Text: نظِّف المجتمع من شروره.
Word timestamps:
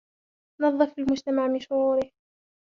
نظِّف 0.61 0.99
المجتمع 0.99 1.47
من 1.47 1.59
شروره. 1.59 2.11